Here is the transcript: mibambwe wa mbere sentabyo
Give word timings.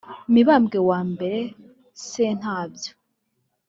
mibambwe 0.33 0.77
wa 0.89 0.99
mbere 1.11 1.39
sentabyo 2.09 2.91